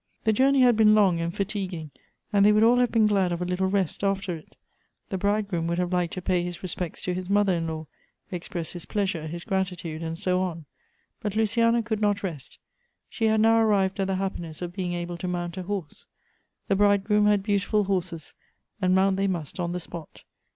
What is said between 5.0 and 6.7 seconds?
The bridegi oom would have liked to pay his